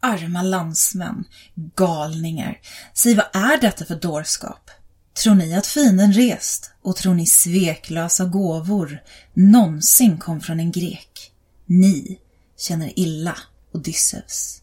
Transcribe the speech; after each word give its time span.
arma 0.00 0.42
landsmän, 0.42 1.24
galningar, 1.76 2.60
säg 2.94 3.14
vad 3.14 3.26
är 3.32 3.60
detta 3.60 3.84
för 3.84 3.94
dårskap? 3.94 4.70
Tror 5.22 5.34
ni 5.34 5.54
att 5.54 5.66
fienden 5.66 6.12
rest 6.12 6.70
och 6.82 6.96
tror 6.96 7.14
ni 7.14 7.26
sveklösa 7.26 8.24
gåvor 8.24 9.02
någonsin 9.34 10.18
kom 10.18 10.40
från 10.40 10.60
en 10.60 10.72
grek? 10.72 11.32
Ni 11.66 12.18
känner 12.56 12.98
illa 12.98 13.36
Odysseus. 13.72 14.59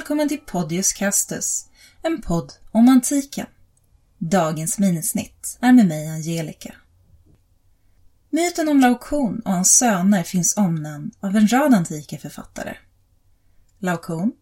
Välkommen 0.00 0.28
till 0.28 0.40
Podius 0.40 0.92
Castus, 0.92 1.66
en 2.02 2.22
podd 2.22 2.52
om 2.70 2.88
antiken. 2.88 3.46
Dagens 4.18 4.78
minisnitt 4.78 5.58
är 5.60 5.72
med 5.72 5.86
mig 5.86 6.08
Angelica. 6.08 6.74
Myten 8.30 8.68
om 8.68 8.80
Laokon 8.80 9.40
och 9.44 9.52
hans 9.52 9.76
söner 9.76 10.22
finns 10.22 10.56
omnämnd 10.56 11.14
av 11.20 11.36
en 11.36 11.48
rad 11.48 11.74
antika 11.74 12.18
författare. 12.18 12.76
Laokon, 13.78 14.32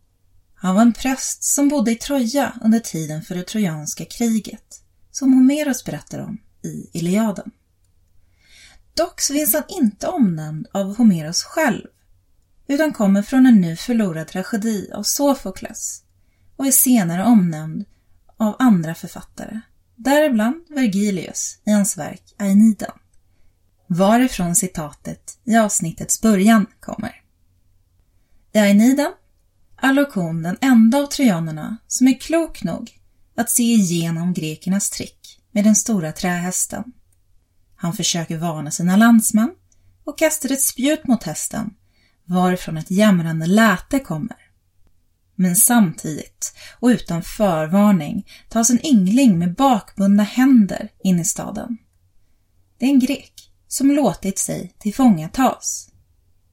han 0.55 0.75
var 0.75 0.83
en 0.83 0.93
präst 0.93 1.45
som 1.45 1.69
bodde 1.69 1.91
i 1.91 1.95
Troja 1.95 2.53
under 2.65 2.81
tiden 2.81 3.23
för 3.23 3.35
det 3.35 3.47
trojanska 3.47 4.05
kriget, 4.05 4.83
som 5.11 5.33
Homeros 5.33 5.85
berättar 5.85 6.19
om 6.19 6.39
i 6.63 6.91
Iliaden. 6.93 7.51
Dock 8.95 9.21
så 9.21 9.33
finns 9.33 9.55
han 9.55 9.65
inte 9.69 10.09
omnämnd 10.09 10.67
av 10.73 10.97
Homeros 10.97 11.43
själv 11.43 11.87
utan 12.69 12.93
kommer 12.93 13.23
från 13.23 13.47
en 13.47 13.61
nu 13.61 13.77
förlorad 13.77 14.29
tragedi 14.29 14.91
av 14.93 15.03
Sofokles 15.03 16.03
och 16.57 16.67
är 16.67 16.71
senare 16.71 17.25
omnämnd 17.25 17.85
av 18.37 18.57
andra 18.59 18.95
författare, 18.95 19.61
däribland 19.97 20.65
Vergilius 20.69 21.59
i 21.65 21.71
hans 21.71 21.99
verk 21.99 22.35
Aeniden, 22.39 22.93
varifrån 23.87 24.55
citatet 24.57 25.39
i 25.45 25.57
avsnittets 25.57 26.21
början 26.21 26.67
kommer. 26.81 27.23
I 28.53 28.59
Aeniden 28.59 29.13
är 29.77 29.93
Lokon 29.93 30.43
den 30.43 30.57
enda 30.61 30.99
av 30.99 31.07
trojanerna 31.07 31.77
som 31.87 32.09
är 32.09 32.21
klok 32.21 32.63
nog 32.63 33.01
att 33.37 33.51
se 33.51 33.63
igenom 33.63 34.35
grekernas 34.35 34.91
trick 34.91 35.41
med 35.53 35.65
den 35.65 35.77
stora 35.77 36.13
trähästen. 36.13 36.85
Han 37.77 37.93
försöker 37.93 38.39
varna 38.39 38.71
sina 38.71 38.97
landsmän 38.97 39.51
och 40.05 40.19
kastar 40.19 40.53
ett 40.53 40.63
spjut 40.63 41.07
mot 41.07 41.23
hästen 41.23 41.75
varifrån 42.29 42.77
ett 42.77 42.91
jämrande 42.91 43.47
läte 43.47 43.99
kommer. 43.99 44.37
Men 45.35 45.57
samtidigt 45.57 46.55
och 46.81 46.89
utan 46.89 47.23
förvarning 47.23 48.27
tas 48.49 48.71
en 48.71 48.87
yngling 48.87 49.39
med 49.39 49.55
bakbundna 49.55 50.23
händer 50.23 50.89
in 51.05 51.19
i 51.19 51.25
staden. 51.25 51.79
Det 52.79 52.87
är 52.87 52.91
en 52.91 53.01
grek 53.01 53.33
som 53.69 53.91
låtit 53.91 54.39
sig 54.39 54.75
tillfångatas. 54.79 55.91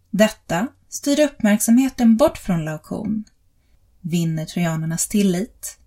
Detta 0.09 0.67
styr 0.89 1.19
uppmärksamheten 1.19 2.17
bort 2.17 2.37
från 2.37 2.65
Laokon, 2.65 3.23
vinner 4.01 4.45
trojanernas 4.45 5.07
tillit 5.07 5.79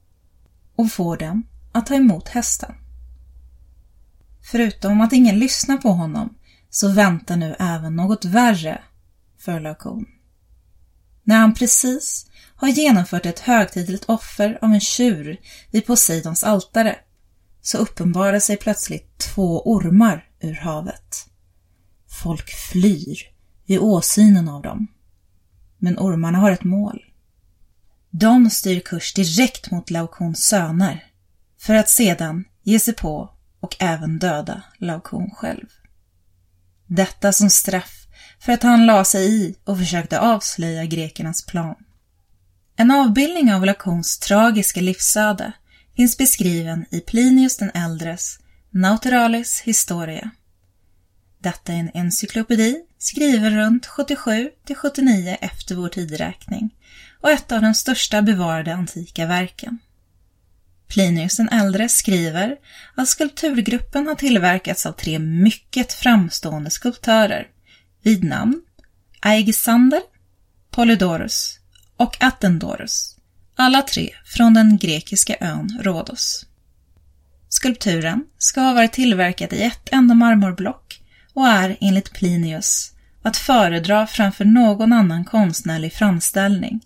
och 0.76 0.92
får 0.92 1.16
dem 1.16 1.46
att 1.72 1.86
ta 1.86 1.94
emot 1.94 2.28
hästen. 2.28 2.74
Förutom 4.50 5.00
att 5.00 5.12
ingen 5.12 5.38
lyssnar 5.38 5.76
på 5.76 5.88
honom 5.88 6.34
så 6.70 6.88
väntar 6.88 7.36
nu 7.36 7.56
även 7.58 7.96
något 7.96 8.24
värre 8.24 8.82
för 9.48 10.04
När 11.22 11.38
han 11.38 11.54
precis 11.54 12.30
har 12.54 12.68
genomfört 12.68 13.26
ett 13.26 13.38
högtidligt 13.38 14.04
offer 14.04 14.58
av 14.62 14.72
en 14.72 14.80
tjur 14.80 15.40
vid 15.70 15.86
Poseidons 15.86 16.44
altare 16.44 16.96
så 17.60 17.78
uppenbarar 17.78 18.38
sig 18.38 18.56
plötsligt 18.56 19.18
två 19.18 19.62
ormar 19.62 20.28
ur 20.40 20.54
havet. 20.54 21.28
Folk 22.22 22.50
flyr 22.50 23.18
vid 23.66 23.78
åsynen 23.78 24.48
av 24.48 24.62
dem. 24.62 24.86
Men 25.78 25.98
ormarna 25.98 26.38
har 26.38 26.50
ett 26.50 26.64
mål. 26.64 27.04
De 28.10 28.50
styr 28.50 28.80
kurs 28.80 29.14
direkt 29.14 29.70
mot 29.70 29.90
Laokons 29.90 30.44
söner 30.44 31.12
för 31.58 31.74
att 31.74 31.88
sedan 31.88 32.44
ge 32.62 32.80
sig 32.80 32.94
på 32.94 33.30
och 33.60 33.76
även 33.78 34.18
döda 34.18 34.62
Laokon 34.78 35.30
själv. 35.30 35.66
Detta 36.86 37.32
som 37.32 37.50
straff 37.50 37.97
för 38.40 38.52
att 38.52 38.62
han 38.62 38.86
la 38.86 39.04
sig 39.04 39.42
i 39.42 39.54
och 39.64 39.78
försökte 39.78 40.20
avslöja 40.20 40.84
grekernas 40.84 41.46
plan. 41.46 41.74
En 42.76 42.90
avbildning 42.90 43.54
av 43.54 43.64
Lakons 43.64 44.18
tragiska 44.18 44.80
livsöde 44.80 45.52
finns 45.96 46.18
beskriven 46.18 46.84
i 46.90 47.00
Plinius 47.00 47.56
den 47.56 47.70
äldres 47.70 48.38
Naturalis 48.70 49.60
Historia. 49.60 50.30
Detta 51.38 51.72
är 51.72 51.76
en 51.76 51.90
encyklopedi 51.94 52.76
skriven 52.98 53.56
runt 53.56 53.86
77 53.86 54.50
till 54.66 54.76
79 54.76 55.36
efter 55.40 55.74
vår 55.74 55.88
tideräkning 55.88 56.74
och 57.20 57.30
ett 57.30 57.52
av 57.52 57.62
de 57.62 57.74
största 57.74 58.22
bevarade 58.22 58.74
antika 58.74 59.26
verken. 59.26 59.78
Plinius 60.88 61.36
den 61.36 61.48
äldre 61.48 61.88
skriver 61.88 62.56
att 62.94 63.08
skulpturgruppen 63.08 64.06
har 64.06 64.14
tillverkats 64.14 64.86
av 64.86 64.92
tre 64.92 65.18
mycket 65.18 65.92
framstående 65.92 66.70
skulptörer 66.70 67.48
vid 68.02 68.24
namn 68.24 68.62
Aegisander, 69.20 70.00
Polydorus 70.70 71.58
och 71.96 72.22
Attendorus, 72.22 73.16
alla 73.56 73.82
tre 73.82 74.10
från 74.24 74.54
den 74.54 74.78
grekiska 74.78 75.36
ön 75.40 75.78
Rhodos. 75.82 76.46
Skulpturen 77.48 78.24
ska 78.38 78.60
ha 78.60 78.72
varit 78.72 78.92
tillverkad 78.92 79.52
i 79.52 79.62
ett 79.62 79.88
enda 79.92 80.14
marmorblock 80.14 81.02
och 81.34 81.48
är 81.48 81.76
enligt 81.80 82.12
Plinius 82.12 82.92
att 83.22 83.36
föredra 83.36 84.06
framför 84.06 84.44
någon 84.44 84.92
annan 84.92 85.24
konstnärlig 85.24 85.92
framställning, 85.92 86.80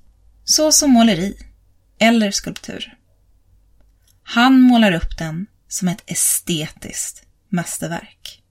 såsom 0.45 0.91
måleri 0.91 1.37
eller 1.99 2.31
skulptur. 2.31 2.99
Han 4.23 4.61
målar 4.61 4.93
upp 4.93 5.19
den 5.19 5.47
som 5.69 5.89
ett 5.89 6.03
estetiskt 6.07 7.23
mästerverk. 7.49 8.42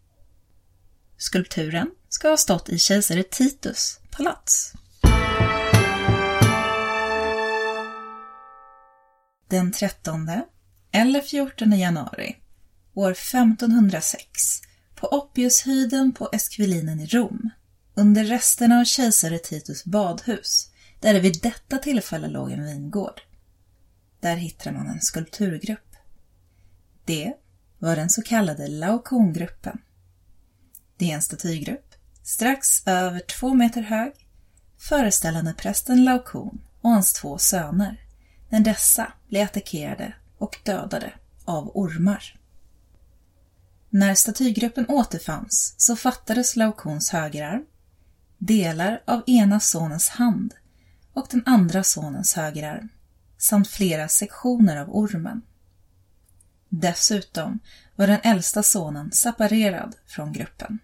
Skulpturen 1.21 1.91
ska 2.09 2.29
ha 2.29 2.37
stått 2.37 2.69
i 2.69 2.79
kejsare 2.79 3.23
Titus 3.23 3.99
palats. 4.11 4.73
Den 9.49 9.71
13 9.71 10.29
eller 10.91 11.21
14 11.21 11.71
januari 11.71 12.35
år 12.93 13.11
1506 13.11 14.61
på 14.95 15.07
Oppiushöjden 15.07 16.13
på 16.13 16.29
Esquilinen 16.31 16.99
i 16.99 17.05
Rom 17.05 17.49
under 17.95 18.23
resterna 18.23 18.79
av 18.79 18.85
kejsare 18.85 19.39
Titus 19.39 19.85
badhus 19.85 20.71
där 20.99 21.13
det 21.13 21.19
vid 21.19 21.41
detta 21.41 21.77
tillfälle 21.77 22.27
låg 22.27 22.51
en 22.51 22.65
vingård. 22.65 23.21
Där 24.19 24.35
hittar 24.35 24.71
man 24.71 24.87
en 24.87 25.01
skulpturgrupp. 25.01 25.95
Det 27.05 27.33
var 27.79 27.95
den 27.95 28.09
så 28.09 28.21
kallade 28.21 28.67
Laokongruppen. 28.67 29.81
Det 31.01 31.11
är 31.11 31.15
en 31.15 31.21
statygrupp, 31.21 31.95
strax 32.23 32.87
över 32.87 33.19
två 33.19 33.53
meter 33.53 33.81
hög, 33.81 34.13
föreställande 34.77 35.53
prästen 35.53 36.03
Laokon 36.03 36.61
och 36.81 36.89
hans 36.89 37.13
två 37.13 37.37
söner, 37.37 38.05
när 38.49 38.59
dessa 38.59 39.13
blev 39.27 39.45
attackerade 39.45 40.13
och 40.37 40.59
dödade 40.63 41.13
av 41.45 41.71
ormar. 41.73 42.39
När 43.89 44.15
statygruppen 44.15 44.85
återfanns 44.89 45.75
så 45.77 45.95
fattades 45.95 46.55
Laokons 46.55 47.09
högerarm, 47.09 47.65
delar 48.37 49.03
av 49.05 49.23
ena 49.27 49.59
sonens 49.59 50.09
hand 50.09 50.53
och 51.13 51.27
den 51.29 51.43
andra 51.45 51.83
sonens 51.83 52.33
högerarm 52.33 52.89
samt 53.37 53.67
flera 53.67 54.07
sektioner 54.07 54.77
av 54.77 54.95
ormen. 54.95 55.41
Dessutom 56.69 57.59
var 57.95 58.07
den 58.07 58.19
äldsta 58.23 58.63
sonen 58.63 59.11
separerad 59.11 59.95
från 60.07 60.33
gruppen. 60.33 60.79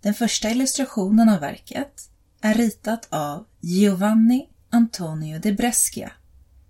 Den 0.00 0.14
första 0.14 0.50
illustrationen 0.50 1.28
av 1.28 1.40
verket 1.40 2.10
är 2.40 2.54
ritat 2.54 3.08
av 3.10 3.46
Giovanni 3.60 4.48
Antonio 4.70 5.38
de 5.38 5.52
Brescia 5.52 6.12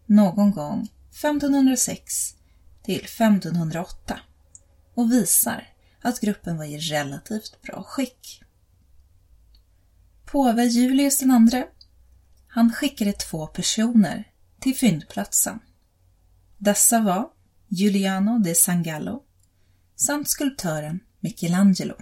någon 0.06 0.50
gång 0.50 0.88
1506 1.10 2.34
till 2.82 3.04
1508 3.04 4.20
och 4.94 5.12
visar 5.12 5.68
att 6.02 6.20
gruppen 6.20 6.56
var 6.56 6.64
i 6.64 6.78
relativt 6.78 7.62
bra 7.62 7.82
skick. 7.82 8.42
Påve 10.24 10.64
Julius 10.64 11.22
II, 11.22 11.64
han 12.48 12.72
skickade 12.72 13.12
två 13.12 13.46
personer 13.46 14.32
till 14.60 14.76
fyndplatsen. 14.76 15.58
Dessa 16.58 17.00
var 17.00 17.30
Giuliano 17.68 18.38
de 18.38 18.54
Sangallo 18.54 19.22
samt 19.96 20.28
skulptören 20.28 21.00
Michelangelo. 21.20 21.94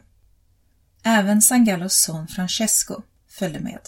Även 1.08 1.42
Sangallos 1.42 1.94
son 1.94 2.28
Francesco 2.28 3.02
följde 3.28 3.60
med. 3.60 3.80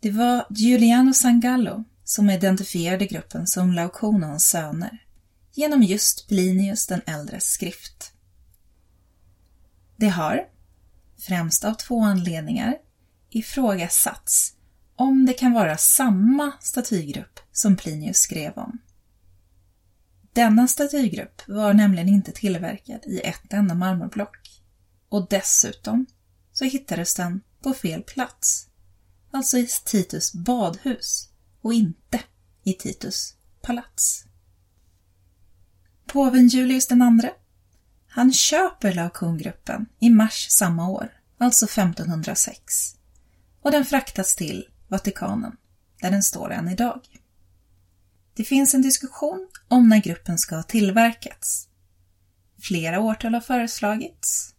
Det 0.00 0.10
var 0.10 0.46
Giuliano 0.50 1.14
Sangallo 1.14 1.84
som 2.04 2.30
identifierade 2.30 3.06
gruppen 3.06 3.46
som 3.46 3.72
Laukonons 3.72 4.48
söner 4.48 5.04
genom 5.52 5.82
just 5.82 6.28
Plinius 6.28 6.86
den 6.86 7.00
äldres 7.06 7.44
skrift. 7.44 8.12
Det 9.96 10.08
har, 10.08 10.48
främst 11.18 11.64
av 11.64 11.74
två 11.74 12.02
anledningar, 12.02 12.76
ifrågasatts 13.30 14.54
om 14.96 15.26
det 15.26 15.32
kan 15.32 15.52
vara 15.52 15.76
samma 15.76 16.52
statygrupp 16.60 17.40
som 17.52 17.76
Plinius 17.76 18.18
skrev 18.18 18.52
om. 18.56 18.78
Denna 20.32 20.68
statygrupp 20.68 21.42
var 21.48 21.74
nämligen 21.74 22.08
inte 22.08 22.32
tillverkad 22.32 23.00
i 23.06 23.20
ett 23.20 23.52
enda 23.52 23.74
marmorblock 23.74 24.57
och 25.08 25.28
dessutom 25.28 26.06
så 26.52 26.64
hittades 26.64 27.14
den 27.14 27.40
på 27.62 27.74
fel 27.74 28.02
plats, 28.02 28.68
alltså 29.30 29.58
i 29.58 29.68
Titus 29.84 30.32
badhus 30.32 31.28
och 31.62 31.74
inte 31.74 32.20
i 32.62 32.74
Titus 32.74 33.34
palats. 33.62 34.24
Påven 36.06 36.48
Julius 36.48 36.90
II, 36.90 37.30
han 38.08 38.32
köper 38.32 38.94
Laokoongruppen 38.94 39.86
i 39.98 40.10
mars 40.10 40.46
samma 40.50 40.88
år, 40.88 41.20
alltså 41.38 41.64
1506, 41.64 42.96
och 43.62 43.70
den 43.70 43.84
fraktas 43.84 44.36
till 44.36 44.68
Vatikanen, 44.88 45.56
där 46.00 46.10
den 46.10 46.22
står 46.22 46.52
än 46.52 46.68
idag. 46.68 47.00
Det 48.34 48.44
finns 48.44 48.74
en 48.74 48.82
diskussion 48.82 49.48
om 49.68 49.88
när 49.88 49.98
gruppen 49.98 50.38
ska 50.38 50.56
ha 50.56 50.62
tillverkats. 50.62 51.68
Flera 52.60 53.00
årtal 53.00 53.34
har 53.34 53.40
föreslagits. 53.40 54.54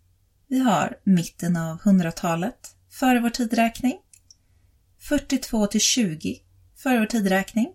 Vi 0.51 0.59
har 0.59 0.97
mitten 1.03 1.57
av 1.57 1.81
100-talet 1.81 2.75
före 2.89 3.19
vår 3.19 3.29
tidräkning, 3.29 3.97
42 4.99 5.67
till 5.67 5.81
20 5.81 6.41
före 6.75 6.99
vår 6.99 7.05
tidräkning, 7.05 7.73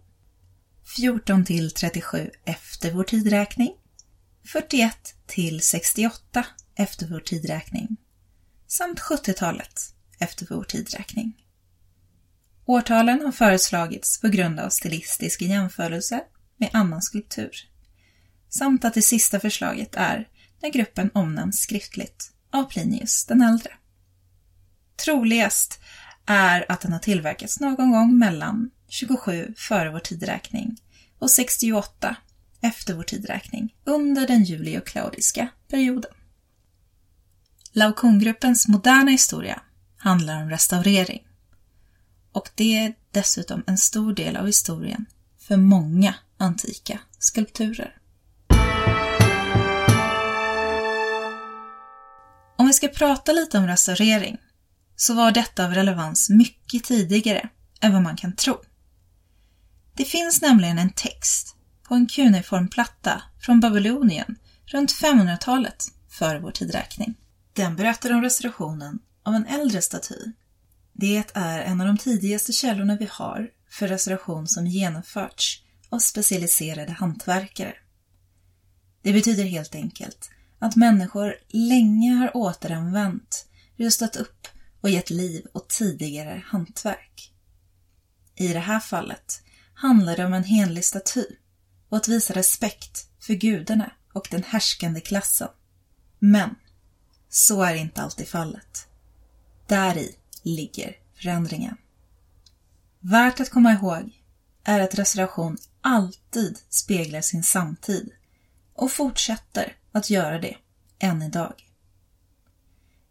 14 0.97 1.45
till 1.45 1.71
37 1.71 2.31
efter 2.45 2.93
vår 2.93 3.05
tidräkning, 3.05 3.73
41 4.53 5.15
till 5.27 5.61
68 5.61 6.47
efter 6.77 7.07
vår 7.07 7.21
tidräkning. 7.21 7.97
Samt 8.67 9.01
70-talet 9.01 9.81
efter 10.19 10.47
vår 10.51 10.65
tidräkning. 10.65 11.37
Årtalen 12.67 13.21
har 13.25 13.33
föreslagits 13.33 14.21
på 14.21 14.29
grund 14.29 14.61
av 14.61 14.69
stilistisk 14.69 15.43
jämförelse 15.43 16.25
med 16.57 16.71
annan 16.73 17.03
skulptur. 17.03 17.57
Samt 18.49 18.85
att 18.85 18.95
det 18.95 19.03
sista 19.03 19.41
förslaget 19.41 19.95
är 19.95 20.29
när 20.63 20.71
gruppen 20.71 21.11
omnämns 21.15 21.59
skriftligt 21.61 22.34
av 22.55 22.65
Plinius 22.65 23.25
den 23.25 23.43
äldre. 23.43 23.71
Troligast 25.05 25.81
är 26.27 26.73
att 26.73 26.81
den 26.81 26.93
har 26.93 26.99
tillverkats 26.99 27.61
någon 27.61 27.93
gång 27.93 28.19
mellan 28.19 28.71
27 28.89 29.55
före 29.57 29.91
vår 29.91 30.01
tideräkning 30.01 30.77
och 31.19 31.31
68 31.31 32.17
efter 32.61 32.95
vår 32.95 33.03
tideräkning 33.03 33.75
under 33.85 34.27
den 34.27 34.45
julio-klaudiska 34.45 35.49
perioden. 35.69 36.11
Laokongruppens 37.73 38.69
moderna 38.69 39.11
historia 39.11 39.63
handlar 39.97 40.43
om 40.43 40.51
restaurering 40.51 41.27
och 42.33 42.51
det 42.55 42.77
är 42.79 42.95
dessutom 43.11 43.65
en 43.67 43.79
stor 43.79 44.15
del 44.15 44.37
av 44.37 44.47
historien 44.47 45.07
för 45.39 45.57
många 45.57 46.15
antika 46.37 46.99
skulpturer. 47.19 47.97
Om 52.57 52.67
vi 52.67 52.73
ska 52.73 52.89
prata 52.89 53.33
lite 53.33 53.59
om 53.59 53.67
restaurering 53.67 54.39
så 54.97 55.15
var 55.15 55.33
detta 55.33 55.65
av 55.65 55.75
relevans 55.75 56.31
mycket 56.31 56.85
tidigare 56.85 57.49
än 57.81 57.93
vad 57.93 58.03
man 58.03 58.17
kan 58.17 58.37
tro. 58.37 58.61
Det 59.97 60.05
finns 60.05 60.43
nämligen 60.43 60.79
en 60.79 60.93
text 60.93 61.57
på 61.83 61.95
en 61.95 62.07
kuniform 62.07 62.69
platta 62.69 63.23
från 63.41 63.61
Babylonien 63.61 64.37
runt 64.67 64.93
500-talet 64.93 65.85
före 66.09 66.41
vår 66.41 66.51
tidräkning. 66.51 67.15
Den 67.53 67.77
berättar 67.77 68.13
om 68.13 68.23
restaurationen 68.23 68.99
av 69.23 69.35
en 69.35 69.47
äldre 69.47 69.83
staty. 69.83 70.33
Det 70.93 71.25
är 71.35 71.61
en 71.61 71.81
av 71.81 71.87
de 71.87 71.99
tidigaste 71.99 72.53
källorna 72.53 72.97
vi 72.97 73.09
har 73.11 73.49
för 73.71 73.89
restauration 73.89 74.49
som 74.49 74.67
genomförts 74.67 75.63
av 75.91 75.99
specialiserade 75.99 76.93
hantverkare. 76.93 77.75
Det 79.03 79.13
betyder 79.13 79.45
helt 79.45 79.75
enkelt 79.75 80.31
att 80.65 80.77
människor 80.77 81.35
länge 81.49 82.15
har 82.15 82.37
återanvänt, 82.37 83.47
rustat 83.77 84.17
upp 84.17 84.49
och 84.81 84.91
gett 84.91 85.11
liv 85.11 85.47
åt 85.53 85.69
tidigare 85.69 86.43
hantverk. 86.47 87.33
I 88.35 88.49
det 88.49 88.59
här 88.59 88.81
fallet 88.81 89.43
handlar 89.75 90.17
det 90.17 90.25
om 90.25 90.33
en 90.33 90.45
henlig 90.45 90.85
staty 90.85 91.27
och 91.89 91.97
att 91.97 92.09
visa 92.09 92.35
respekt 92.35 93.09
för 93.21 93.35
gudarna 93.35 93.93
och 94.13 94.29
den 94.31 94.43
härskande 94.43 95.01
klassen. 95.01 95.49
Men 96.19 96.55
så 97.29 97.63
är 97.63 97.75
inte 97.75 98.03
alltid 98.03 98.29
fallet. 98.29 98.89
Där 99.67 99.99
i 99.99 100.17
ligger 100.43 100.97
förändringen. 101.15 101.77
Värt 103.01 103.41
att 103.41 103.51
komma 103.51 103.73
ihåg 103.73 104.21
är 104.65 104.81
att 104.81 104.95
restauration 104.95 105.59
alltid 105.81 106.59
speglar 106.69 107.21
sin 107.21 107.43
samtid 107.43 108.11
och 108.75 108.93
fortsätter 108.93 109.77
att 109.95 110.11
göra 110.11 110.39
det 110.39 110.57
än 110.99 111.23
idag. 111.23 111.55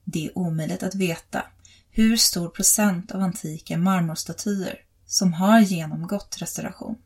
Det 0.04 0.26
är 0.26 0.38
omöjligt 0.38 0.84
att 0.84 0.96
veta 0.96 1.46
hur 1.90 2.18
stor 2.18 2.50
procent 2.50 3.12
av 3.12 3.22
antika 3.22 3.78
marmorstatyer 3.78 4.80
som 5.06 5.34
har 5.34 5.60
genomgått 5.60 6.38
restauration. 6.40 6.98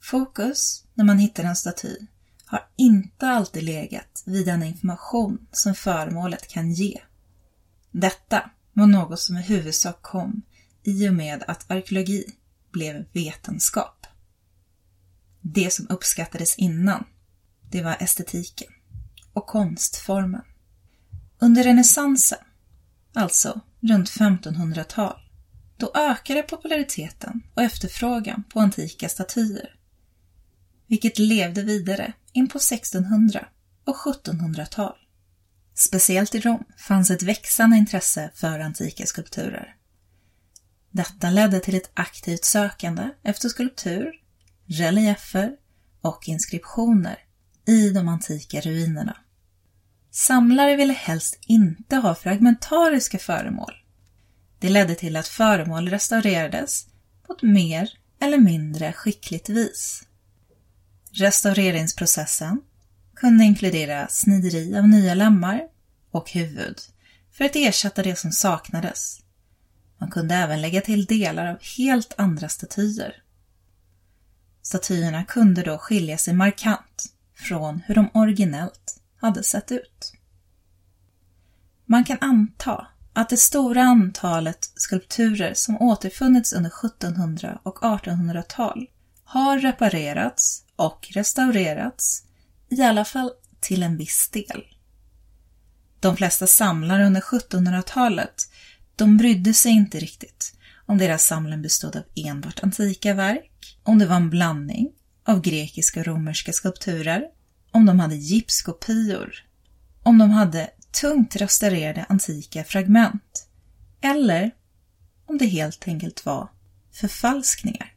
Fokus 0.00 0.84
när 0.94 1.04
man 1.04 1.18
hittar 1.18 1.44
en 1.44 1.56
staty 1.56 1.96
har 2.44 2.66
inte 2.76 3.28
alltid 3.28 3.62
legat 3.62 4.22
vid 4.26 4.46
den 4.46 4.62
information 4.62 5.46
som 5.52 5.74
föremålet 5.74 6.48
kan 6.48 6.72
ge. 6.72 7.00
Detta 7.90 8.50
var 8.72 8.86
något 8.86 9.20
som 9.20 9.36
i 9.36 9.42
huvudsak 9.42 10.02
kom 10.02 10.42
i 10.82 11.08
och 11.08 11.14
med 11.14 11.44
att 11.46 11.70
arkeologi 11.70 12.24
blev 12.72 13.04
vetenskap. 13.12 14.06
Det 15.40 15.72
som 15.72 15.86
uppskattades 15.88 16.58
innan, 16.58 17.04
det 17.70 17.82
var 17.82 17.96
estetiken 18.00 18.68
och 19.32 19.46
konstformen. 19.46 20.42
Under 21.38 21.62
renässansen, 21.64 22.38
alltså 23.14 23.60
runt 23.80 24.10
1500-tal, 24.10 25.20
då 25.76 25.92
ökade 25.94 26.42
populariteten 26.42 27.42
och 27.54 27.62
efterfrågan 27.62 28.44
på 28.52 28.60
antika 28.60 29.08
statyer, 29.08 29.74
vilket 30.86 31.18
levde 31.18 31.62
vidare 31.62 32.12
in 32.32 32.48
på 32.48 32.58
1600 32.58 33.48
och 33.84 33.96
1700-tal. 33.96 34.96
Speciellt 35.74 36.34
i 36.34 36.40
Rom 36.40 36.64
fanns 36.78 37.10
ett 37.10 37.22
växande 37.22 37.76
intresse 37.76 38.30
för 38.34 38.60
antika 38.60 39.06
skulpturer. 39.06 39.76
Detta 40.90 41.30
ledde 41.30 41.60
till 41.60 41.74
ett 41.74 41.90
aktivt 41.94 42.44
sökande 42.44 43.10
efter 43.22 43.48
skulptur, 43.48 44.12
reliefer 44.66 45.56
och 46.00 46.28
inskriptioner 46.28 47.18
i 47.70 47.90
de 47.90 48.08
antika 48.08 48.60
ruinerna. 48.60 49.16
Samlare 50.10 50.76
ville 50.76 50.92
helst 50.92 51.38
inte 51.46 51.96
ha 51.96 52.14
fragmentariska 52.14 53.18
föremål. 53.18 53.72
Det 54.58 54.68
ledde 54.68 54.94
till 54.94 55.16
att 55.16 55.28
föremål 55.28 55.88
restaurerades 55.88 56.86
på 57.26 57.32
ett 57.32 57.42
mer 57.42 57.90
eller 58.20 58.38
mindre 58.38 58.92
skickligt 58.92 59.48
vis. 59.48 60.02
Restaureringsprocessen 61.12 62.60
kunde 63.14 63.44
inkludera 63.44 64.08
snideri 64.08 64.78
av 64.78 64.88
nya 64.88 65.14
lemmar 65.14 65.62
och 66.10 66.30
huvud 66.30 66.78
för 67.32 67.44
att 67.44 67.56
ersätta 67.56 68.02
det 68.02 68.18
som 68.18 68.32
saknades. 68.32 69.20
Man 69.98 70.10
kunde 70.10 70.34
även 70.34 70.60
lägga 70.60 70.80
till 70.80 71.04
delar 71.04 71.46
av 71.46 71.58
helt 71.78 72.14
andra 72.16 72.48
statyer. 72.48 73.22
Statyerna 74.62 75.24
kunde 75.24 75.62
då 75.62 75.78
skilja 75.78 76.18
sig 76.18 76.34
markant 76.34 77.12
från 77.40 77.82
hur 77.86 77.94
de 77.94 78.10
originellt 78.14 79.00
hade 79.20 79.42
sett 79.42 79.72
ut. 79.72 80.12
Man 81.84 82.04
kan 82.04 82.18
anta 82.20 82.86
att 83.12 83.28
det 83.28 83.36
stora 83.36 83.82
antalet 83.82 84.72
skulpturer 84.74 85.54
som 85.54 85.76
återfunnits 85.76 86.52
under 86.52 86.70
1700 86.86 87.60
och 87.62 87.78
1800-tal 87.78 88.86
har 89.24 89.58
reparerats 89.58 90.64
och 90.76 91.08
restaurerats, 91.10 92.24
i 92.68 92.82
alla 92.82 93.04
fall 93.04 93.30
till 93.60 93.82
en 93.82 93.96
viss 93.96 94.28
del. 94.32 94.64
De 96.00 96.16
flesta 96.16 96.46
samlare 96.46 97.06
under 97.06 97.20
1700-talet, 97.20 98.34
de 98.96 99.16
brydde 99.16 99.54
sig 99.54 99.72
inte 99.72 99.98
riktigt 99.98 100.54
om 100.86 100.98
deras 100.98 101.24
samling 101.24 101.62
bestod 101.62 101.96
av 101.96 102.02
enbart 102.14 102.62
antika 102.62 103.14
verk, 103.14 103.78
om 103.82 103.98
det 103.98 104.06
var 104.06 104.16
en 104.16 104.30
blandning 104.30 104.92
av 105.30 105.40
grekiska 105.40 106.00
och 106.00 106.06
romerska 106.06 106.52
skulpturer, 106.52 107.24
om 107.70 107.86
de 107.86 108.00
hade 108.00 108.16
gipskopior, 108.16 109.34
om 110.02 110.18
de 110.18 110.30
hade 110.30 110.70
tungt 111.00 111.36
restaurerade 111.36 112.06
antika 112.08 112.64
fragment 112.64 113.46
eller 114.00 114.50
om 115.26 115.38
det 115.38 115.46
helt 115.46 115.88
enkelt 115.88 116.26
var 116.26 116.48
förfalskningar. 116.92 117.94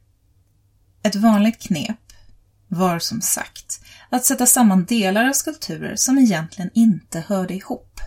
Ett 1.04 1.16
vanligt 1.16 1.62
knep 1.62 2.00
var 2.68 3.00
som 3.00 3.22
sagt 3.22 3.80
att 4.10 4.25
sätta 4.25 4.46
samman 4.46 4.86
delar 4.86 5.30
av 5.30 5.34
skulpturer 5.34 5.96
som 5.96 6.18
egentligen 6.18 6.70
inte 6.74 7.20
hörde 7.20 7.54
ihop. 7.54 8.00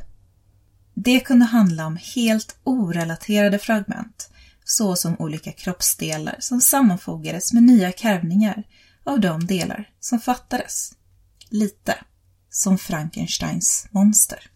Det 0.95 1.21
kunde 1.21 1.45
handla 1.45 1.87
om 1.87 1.99
helt 2.15 2.57
orelaterade 2.65 3.59
fragment, 3.59 4.31
såsom 4.65 5.17
olika 5.19 5.53
kroppsdelar 5.53 6.37
som 6.39 6.61
sammanfogades 6.61 7.53
med 7.53 7.63
nya 7.63 7.93
karvningar 7.93 8.65
av 9.07 9.21
de 9.21 9.47
delar 9.47 9.91
som 10.01 10.21
fattades. 10.21 10.93
Lite 11.51 12.05
som 12.51 12.79
Frankensteins 12.79 13.89
monster. 13.91 14.51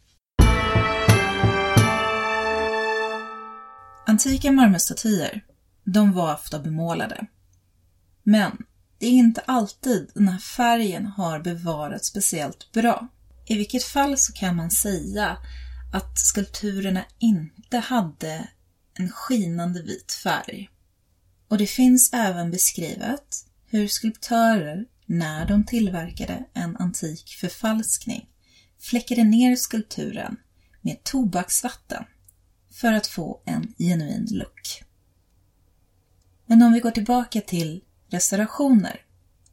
Antika 4.06 4.52
marmorstatyer, 4.52 5.44
de 5.84 6.12
var 6.12 6.34
ofta 6.34 6.58
bemålade. 6.58 7.26
Men 8.22 8.56
det 8.98 9.06
är 9.06 9.10
inte 9.10 9.40
alltid 9.40 10.10
den 10.14 10.28
här 10.28 10.38
färgen 10.38 11.06
har 11.06 11.40
bevarats 11.40 12.08
speciellt 12.08 12.72
bra. 12.72 13.08
I 13.46 13.56
vilket 13.56 13.84
fall 13.84 14.18
så 14.18 14.32
kan 14.32 14.56
man 14.56 14.70
säga 14.70 15.36
att 15.92 16.18
skulpturerna 16.18 17.04
inte 17.18 17.78
hade 17.78 18.48
en 18.94 19.10
skinande 19.10 19.82
vit 19.82 20.12
färg. 20.12 20.70
Och 21.48 21.58
det 21.58 21.66
finns 21.66 22.12
även 22.12 22.50
beskrivet 22.50 23.46
hur 23.70 23.88
skulptörer, 23.88 24.86
när 25.06 25.46
de 25.46 25.66
tillverkade 25.66 26.44
en 26.54 26.76
antik 26.76 27.28
förfalskning, 27.40 28.28
fläckade 28.78 29.24
ner 29.24 29.56
skulpturen 29.56 30.36
med 30.80 31.04
tobaksvatten 31.04 32.04
för 32.70 32.92
att 32.92 33.06
få 33.06 33.42
en 33.44 33.74
genuin 33.78 34.28
look. 34.30 34.82
Men 36.46 36.62
om 36.62 36.72
vi 36.72 36.80
går 36.80 36.90
tillbaka 36.90 37.40
till 37.40 37.84
restaurationer 38.08 39.00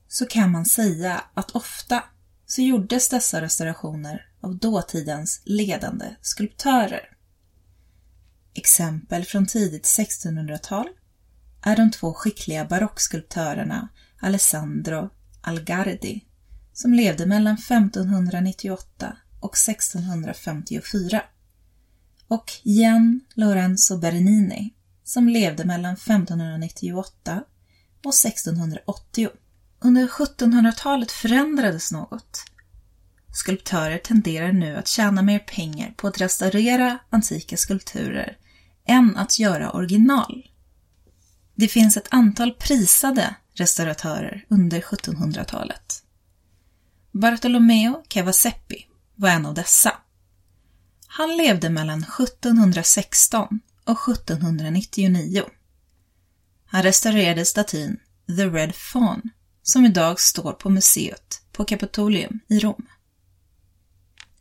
så 0.07 0.25
kan 0.25 0.51
man 0.51 0.65
säga 0.65 1.23
att 1.33 1.51
ofta 1.51 2.03
så 2.45 2.61
gjordes 2.61 3.09
dessa 3.09 3.41
restaurationer 3.41 4.29
av 4.41 4.57
dåtidens 4.57 5.41
ledande 5.45 6.15
skulptörer. 6.21 7.17
Exempel 8.53 9.25
från 9.25 9.45
tidigt 9.45 9.83
1600-tal 9.83 10.87
är 11.61 11.75
de 11.75 11.91
två 11.91 12.13
skickliga 12.13 12.65
barockskulptörerna 12.65 13.89
Alessandro 14.19 15.09
Algardi 15.41 16.23
som 16.73 16.93
levde 16.93 17.25
mellan 17.25 17.53
1598 17.53 19.17
och 19.39 19.55
1654 19.55 21.21
och 22.27 22.51
Gian 22.63 23.21
Lorenzo 23.33 23.97
Bernini 23.97 24.73
som 25.03 25.29
levde 25.29 25.65
mellan 25.65 25.93
1598 25.93 27.43
och 28.05 28.13
1680. 28.13 29.29
Under 29.79 30.07
1700-talet 30.07 31.11
förändrades 31.11 31.91
något. 31.91 32.43
Skulptörer 33.33 33.97
tenderar 33.97 34.51
nu 34.51 34.75
att 34.75 34.87
tjäna 34.87 35.21
mer 35.21 35.39
pengar 35.39 35.93
på 35.97 36.07
att 36.07 36.21
restaurera 36.21 36.99
antika 37.09 37.57
skulpturer 37.57 38.37
än 38.85 39.17
att 39.17 39.39
göra 39.39 39.71
original. 39.71 40.47
Det 41.55 41.67
finns 41.67 41.97
ett 41.97 42.07
antal 42.11 42.53
prisade 42.53 43.35
restauratörer 43.59 44.45
under 44.49 44.81
1700-talet. 44.81 46.03
Bartolomeo 47.11 48.03
Cavaseppi 48.07 48.85
var 49.15 49.29
en 49.29 49.45
av 49.45 49.53
dessa. 49.53 49.97
Han 51.07 51.37
levde 51.37 51.69
mellan 51.69 52.03
1716 52.03 53.59
och 53.85 54.09
1799. 54.09 55.43
Han 56.65 56.83
restaurerade 56.83 57.45
statyn 57.45 57.99
The 58.27 58.45
Red 58.45 58.75
Fawn 58.75 59.21
som 59.63 59.85
idag 59.85 60.19
står 60.19 60.53
på 60.53 60.69
museet 60.69 61.41
på 61.51 61.65
Capitolium 61.65 62.39
i 62.47 62.59
Rom. 62.59 62.87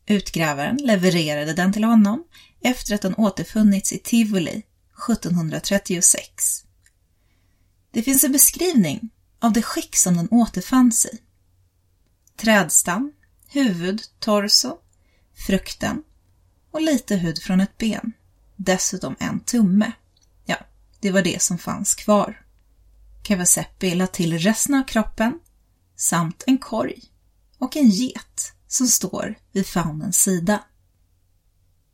Utgrävaren 0.06 0.76
levererade 0.76 1.52
den 1.54 1.73
till 1.73 1.85
honom 1.85 2.25
efter 2.61 2.94
att 2.94 3.02
den 3.02 3.14
återfunnits 3.14 3.92
i 3.92 3.99
Tivoli 3.99 4.62
1736. 5.11 6.65
Det 7.90 8.02
finns 8.02 8.25
en 8.25 8.33
beskrivning 8.33 9.11
av 9.40 9.52
det 9.52 9.62
skick 9.62 9.97
som 9.97 10.16
den 10.16 10.28
återfanns 10.31 11.07
i. 11.07 11.19
Trädstam, 12.37 13.12
huvud, 13.49 14.02
torso, 14.19 14.78
frukten 15.47 16.02
och 16.71 16.81
lite 16.83 17.16
hud 17.16 17.43
från 17.43 17.61
ett 17.61 17.78
ben. 17.78 18.12
Dessutom 18.57 19.16
en 19.19 19.40
tumme. 19.40 19.93
Ja, 20.45 20.57
det 21.00 21.11
var 21.11 21.23
det 21.23 21.43
som 21.43 21.59
fanns 21.59 21.95
kvar. 21.95 22.43
Kawaseppi 23.23 23.95
la 23.95 24.07
till 24.07 24.38
resten 24.38 24.75
av 24.75 24.83
kroppen 24.83 25.40
samt 25.97 26.45
en 26.47 26.59
korg 26.59 27.02
och 27.59 27.76
en 27.76 27.88
get 27.88 28.52
som 28.69 28.87
står 28.87 29.38
vid 29.52 29.66
faunens 29.66 30.19
sida. 30.19 30.64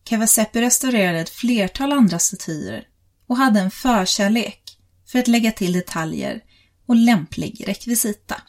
Kawaseppi 0.04 0.60
restaurerade 0.60 1.20
ett 1.20 1.30
flertal 1.30 1.92
andra 1.92 2.18
statyer 2.18 2.88
och 3.26 3.36
hade 3.36 3.60
en 3.60 3.70
förkärlek 3.70 4.61
för 5.12 5.18
att 5.18 5.28
lägga 5.28 5.52
till 5.52 5.72
detaljer 5.72 6.44
och 6.86 6.96
lämplig 6.96 7.68
rekvisita. 7.68 8.42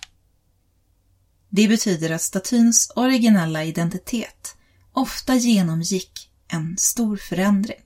Det 1.49 1.67
betyder 1.67 2.09
att 2.09 2.21
statyns 2.21 2.91
originella 2.95 3.63
identitet 3.63 4.55
ofta 4.93 5.35
genomgick 5.35 6.29
en 6.47 6.77
stor 6.77 7.17
förändring. 7.17 7.81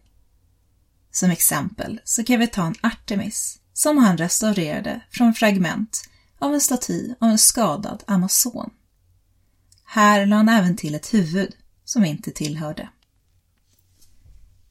Som 1.12 1.32
exempel 1.32 2.02
så 2.04 2.24
kan 2.24 2.40
vi 2.40 2.48
ta 2.48 2.66
en 2.66 2.76
Artemis 2.82 3.60
som 3.74 3.98
han 3.98 4.18
restaurerade 4.18 5.02
från 5.12 5.34
fragment 5.34 6.10
av 6.40 6.54
en 6.54 6.62
staty 6.62 7.14
av 7.20 7.30
en 7.30 7.38
skadad 7.38 8.04
amazon. 8.08 8.70
Här 9.86 10.26
lade 10.26 10.40
han 10.40 10.50
även 10.50 10.76
till 10.76 10.96
ett 10.96 11.14
huvud 11.14 11.56
som 11.86 12.06
inte 12.06 12.32
tillhörde. 12.32 12.90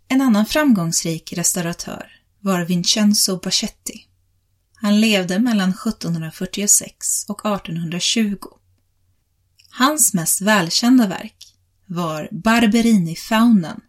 En 0.09 0.21
annan 0.21 0.47
framgångsrik 0.47 1.33
restauratör 1.33 2.16
var 2.47 2.65
Vincenzo 2.65 3.41
Bachetti. 3.41 4.07
Han 4.75 5.01
levde 5.01 5.39
mellan 5.39 5.71
1746 5.71 7.25
och 7.29 7.47
1820. 7.47 8.37
Hans 9.71 10.15
mest 10.15 10.41
välkända 10.41 11.07
verk 11.07 11.55
var 11.87 12.29
Barberini-faunen 12.33 13.81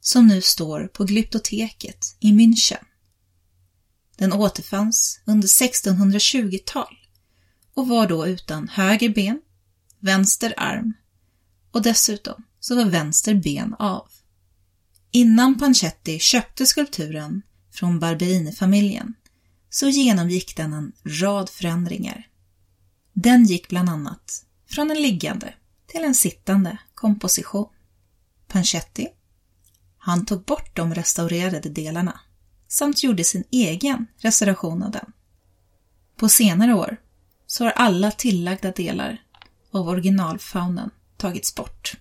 som 0.00 0.26
nu 0.26 0.42
står 0.42 0.88
på 0.88 1.04
Glyptoteket 1.04 2.16
i 2.20 2.32
München. 2.32 2.84
Den 4.16 4.32
återfanns 4.32 5.20
under 5.24 5.48
1620-tal 5.48 6.96
och 7.74 7.88
var 7.88 8.08
då 8.08 8.26
utan 8.26 8.68
höger 8.68 9.08
ben, 9.08 9.40
vänster 10.00 10.54
arm 10.56 10.92
och 11.70 11.82
dessutom 11.82 12.44
så 12.60 12.76
var 12.76 12.84
vänster 12.84 13.34
ben 13.34 13.74
av. 13.78 14.08
Innan 15.10 15.58
Pancetti 15.58 16.18
köpte 16.18 16.66
skulpturen 16.66 17.42
från 17.76 17.98
Barberini-familjen 17.98 19.14
så 19.70 19.88
genomgick 19.88 20.56
den 20.56 20.72
en 20.72 20.92
rad 21.04 21.50
förändringar. 21.50 22.28
Den 23.12 23.44
gick 23.44 23.68
bland 23.68 23.88
annat 23.88 24.44
från 24.68 24.90
en 24.90 25.02
liggande 25.02 25.54
till 25.86 26.04
en 26.04 26.14
sittande 26.14 26.78
komposition. 26.94 27.68
Pancetti? 28.48 29.08
han 30.06 30.26
tog 30.26 30.44
bort 30.44 30.76
de 30.76 30.94
restaurerade 30.94 31.68
delarna 31.68 32.20
samt 32.68 33.02
gjorde 33.02 33.24
sin 33.24 33.44
egen 33.50 34.06
restauration 34.18 34.82
av 34.82 34.90
den. 34.90 35.12
På 36.16 36.28
senare 36.28 36.74
år 36.74 36.96
så 37.46 37.64
har 37.64 37.70
alla 37.70 38.10
tillagda 38.10 38.70
delar 38.70 39.22
av 39.70 39.88
originalfaunen 39.88 40.90
tagits 41.16 41.54
bort. 41.54 41.96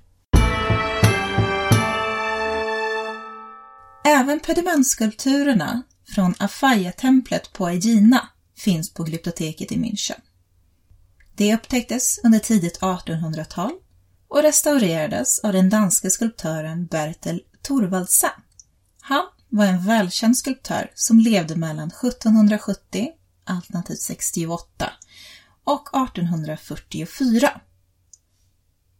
Även 4.08 4.40
pedimentskulpturerna 4.40 5.84
från 6.08 6.36
Afaya-templet 6.40 7.54
på 7.54 7.66
Aegina 7.66 8.30
finns 8.58 8.94
på 8.94 9.04
glyptoteket 9.04 9.72
i 9.72 9.76
München. 9.76 10.20
Det 11.36 11.56
upptäcktes 11.56 12.20
under 12.24 12.40
tidigt 12.40 12.80
1800-tal 12.80 13.72
och 14.28 14.42
restaurerades 14.42 15.40
av 15.40 15.54
den 15.54 15.70
danske 15.70 16.10
skulptören 16.10 16.86
Bertel 16.86 17.42
Thorvaldsen. 17.62 18.30
Han 19.02 19.26
var 19.50 19.66
en 19.66 19.86
välkänd 19.86 20.38
skulptör 20.38 20.92
som 20.96 21.20
levde 21.20 21.56
mellan 21.56 21.88
1770, 21.88 23.08
alternativt 23.44 24.02
68, 24.02 24.94
och 25.64 25.88
1844. 26.08 27.62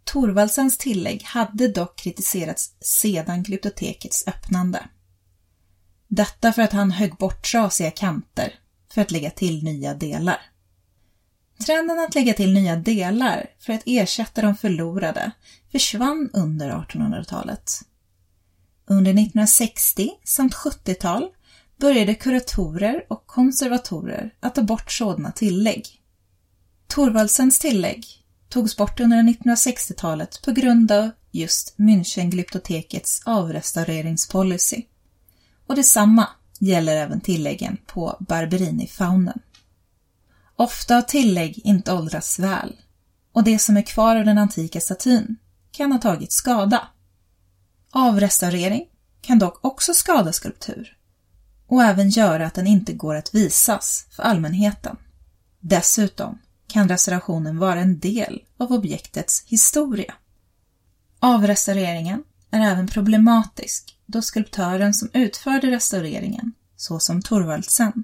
Thorvaldsens 0.04 0.78
tillägg 0.78 1.24
hade 1.24 1.68
dock 1.68 1.96
kritiserats 1.96 2.74
sedan 2.80 3.44
glyptotekets 3.44 4.28
öppnande. 4.28 4.90
Detta 6.08 6.54
för 6.54 6.62
att 6.62 6.72
han 6.72 6.92
högg 6.92 7.16
bort 7.16 7.52
trasiga 7.52 7.92
kanter 7.92 8.54
för 8.94 9.02
att 9.02 9.12
lägga 9.12 9.32
till 9.32 9.64
nya 9.64 9.94
delar. 9.94 10.42
Trenden 11.66 12.00
att 12.00 12.16
lägga 12.16 12.34
till 12.34 12.54
nya 12.54 12.76
delar 12.76 13.50
för 13.60 13.74
att 13.74 13.84
ersätta 13.86 14.42
de 14.42 14.56
förlorade 14.56 15.32
försvann 15.72 16.30
under 16.34 16.70
1800-talet. 16.70 17.72
Under 18.86 19.12
1960 19.12 20.10
samt 20.24 20.54
70-tal 20.54 21.30
började 21.80 22.16
kuratorer 22.16 23.06
och 23.10 23.28
konservatorer 23.28 24.34
att 24.40 24.56
ta 24.56 24.62
bort 24.62 24.92
sådana 24.92 25.32
tillägg. 25.32 26.02
Thorvaldsens 26.88 27.60
tillägg 27.60 28.06
togs 28.50 28.78
bort 28.78 29.00
under 29.00 29.18
1960-talet 29.18 30.42
på 30.46 30.52
grund 30.52 30.92
av 30.92 31.10
just 31.32 31.76
Münchenglyptotekets 31.78 33.22
avrestaureringspolicy. 33.26 34.82
Och 35.68 35.76
detsamma 35.76 36.28
gäller 36.60 36.96
även 36.96 37.22
tilläggen 37.22 37.78
på 37.86 38.18
Barberini-faunen. 38.20 39.40
Ofta 40.56 40.96
har 40.96 41.02
tillägg 41.02 41.62
inte 41.64 41.94
åldrats 41.94 42.40
väl 42.40 42.76
och 43.32 43.44
det 43.44 43.60
som 43.60 43.78
är 43.78 43.82
kvar 43.82 44.16
av 44.16 44.26
den 44.26 44.38
antika 44.38 44.82
statyn 44.82 45.36
kan 45.72 45.92
ha 45.92 46.00
tagit 46.00 46.32
skada. 46.32 46.88
Avrestaurering 47.92 48.86
kan 49.22 49.40
dock 49.40 49.66
också 49.66 49.94
skada 49.94 50.34
skulptur 50.34 50.98
och 51.68 51.84
även 51.84 52.10
göra 52.10 52.46
att 52.46 52.54
den 52.54 52.68
inte 52.68 52.94
går 52.94 53.16
att 53.16 53.36
visas 53.36 54.08
för 54.12 54.24
allmänheten. 54.24 54.98
Dessutom 55.60 56.40
kan 56.68 56.90
restaurationen 56.90 57.58
vara 57.58 57.80
en 57.80 58.00
del 58.00 58.42
av 58.58 58.72
objektets 58.72 59.44
historia. 59.46 60.14
Avrestaureringen 61.20 62.24
är 62.52 62.72
även 62.72 62.88
problematisk 62.88 63.95
då 64.06 64.22
skulptören 64.22 64.94
som 64.94 65.10
utförde 65.14 65.72
restaureringen, 65.72 66.54
såsom 66.76 67.22
Thorvaldsen, 67.22 68.04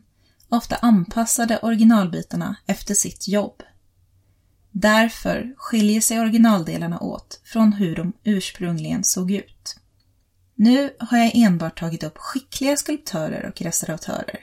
ofta 0.49 0.75
anpassade 0.75 1.59
originalbitarna 1.61 2.55
efter 2.65 2.93
sitt 2.93 3.27
jobb. 3.27 3.63
Därför 4.71 5.53
skiljer 5.57 6.01
sig 6.01 6.19
originaldelarna 6.19 6.99
åt 6.99 7.41
från 7.43 7.73
hur 7.73 7.95
de 7.95 8.13
ursprungligen 8.23 9.03
såg 9.03 9.31
ut. 9.31 9.75
Nu 10.55 10.95
har 10.99 11.17
jag 11.17 11.31
enbart 11.35 11.79
tagit 11.79 12.03
upp 12.03 12.17
skickliga 12.17 12.77
skulptörer 12.77 13.45
och 13.45 13.61
restauratörer, 13.61 14.39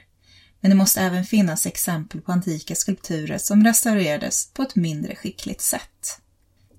men 0.60 0.70
det 0.70 0.76
måste 0.76 1.00
även 1.00 1.24
finnas 1.24 1.66
exempel 1.66 2.20
på 2.20 2.32
antika 2.32 2.74
skulpturer 2.74 3.38
som 3.38 3.64
restaurerades 3.64 4.52
på 4.52 4.62
ett 4.62 4.76
mindre 4.76 5.16
skickligt 5.16 5.60
sätt. 5.60 6.20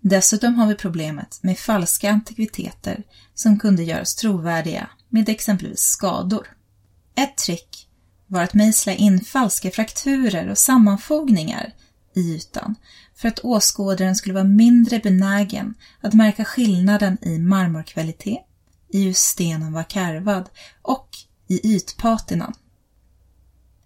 Dessutom 0.01 0.55
har 0.55 0.67
vi 0.67 0.75
problemet 0.75 1.39
med 1.43 1.59
falska 1.59 2.11
antikviteter 2.11 3.03
som 3.33 3.59
kunde 3.59 3.83
göras 3.83 4.15
trovärdiga 4.15 4.89
med 5.09 5.29
exempelvis 5.29 5.79
skador. 5.79 6.47
Ett 7.15 7.37
trick 7.37 7.87
var 8.27 8.43
att 8.43 8.53
mejsla 8.53 8.93
in 8.93 9.21
falska 9.21 9.71
frakturer 9.71 10.49
och 10.49 10.57
sammanfogningar 10.57 11.73
i 12.15 12.19
ytan 12.19 12.75
för 13.15 13.27
att 13.27 13.39
åskådaren 13.39 14.15
skulle 14.15 14.33
vara 14.33 14.43
mindre 14.43 14.99
benägen 14.99 15.73
att 16.01 16.13
märka 16.13 16.45
skillnaden 16.45 17.17
i 17.21 17.39
marmorkvalitet, 17.39 18.45
i 18.89 19.03
hur 19.03 19.13
stenen 19.13 19.73
var 19.73 19.83
karvad 19.83 20.49
och 20.81 21.09
i 21.47 21.75
ytpatinan. 21.75 22.53